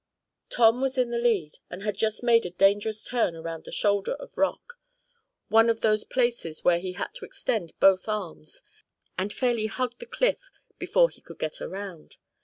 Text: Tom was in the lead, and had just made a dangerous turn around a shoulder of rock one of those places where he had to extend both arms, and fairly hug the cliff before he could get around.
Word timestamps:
Tom 0.49 0.81
was 0.81 0.97
in 0.97 1.11
the 1.11 1.19
lead, 1.19 1.59
and 1.69 1.83
had 1.83 1.95
just 1.95 2.23
made 2.23 2.43
a 2.43 2.49
dangerous 2.49 3.03
turn 3.03 3.35
around 3.35 3.67
a 3.67 3.71
shoulder 3.71 4.13
of 4.13 4.35
rock 4.35 4.79
one 5.47 5.69
of 5.69 5.81
those 5.81 6.03
places 6.03 6.63
where 6.63 6.79
he 6.79 6.93
had 6.93 7.13
to 7.13 7.23
extend 7.23 7.79
both 7.79 8.07
arms, 8.07 8.63
and 9.15 9.31
fairly 9.31 9.67
hug 9.67 9.95
the 9.99 10.07
cliff 10.07 10.49
before 10.79 11.11
he 11.11 11.21
could 11.21 11.37
get 11.37 11.61
around. 11.61 12.17